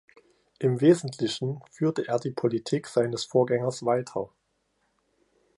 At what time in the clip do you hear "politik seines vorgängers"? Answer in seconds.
2.31-3.85